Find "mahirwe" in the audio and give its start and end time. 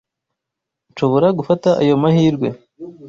2.01-2.47